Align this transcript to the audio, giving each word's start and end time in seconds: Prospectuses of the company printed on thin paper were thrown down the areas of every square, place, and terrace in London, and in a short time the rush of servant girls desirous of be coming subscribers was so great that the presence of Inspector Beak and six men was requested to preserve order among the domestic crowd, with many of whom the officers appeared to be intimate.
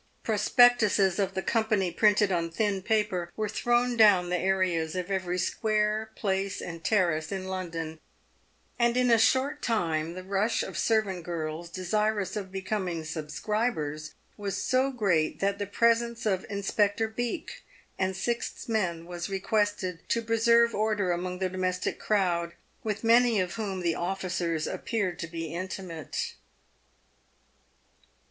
Prospectuses 0.23 1.19
of 1.19 1.35
the 1.35 1.43
company 1.43 1.91
printed 1.91 2.31
on 2.31 2.49
thin 2.49 2.81
paper 2.81 3.31
were 3.35 3.47
thrown 3.47 3.95
down 3.95 4.31
the 4.31 4.35
areas 4.39 4.95
of 4.95 5.11
every 5.11 5.37
square, 5.37 6.09
place, 6.15 6.59
and 6.59 6.83
terrace 6.83 7.31
in 7.31 7.45
London, 7.47 7.99
and 8.79 8.97
in 8.97 9.11
a 9.11 9.19
short 9.19 9.61
time 9.61 10.15
the 10.15 10.23
rush 10.23 10.63
of 10.63 10.75
servant 10.75 11.23
girls 11.23 11.69
desirous 11.69 12.35
of 12.35 12.51
be 12.51 12.63
coming 12.63 13.03
subscribers 13.05 14.15
was 14.37 14.57
so 14.57 14.89
great 14.91 15.39
that 15.39 15.59
the 15.59 15.67
presence 15.67 16.25
of 16.25 16.47
Inspector 16.49 17.07
Beak 17.09 17.63
and 17.99 18.17
six 18.17 18.67
men 18.67 19.05
was 19.05 19.29
requested 19.29 19.99
to 20.09 20.23
preserve 20.23 20.73
order 20.73 21.11
among 21.11 21.37
the 21.37 21.47
domestic 21.47 21.99
crowd, 21.99 22.53
with 22.83 23.03
many 23.03 23.39
of 23.39 23.53
whom 23.53 23.81
the 23.81 23.93
officers 23.93 24.65
appeared 24.65 25.19
to 25.19 25.27
be 25.27 25.53
intimate. 25.53 26.33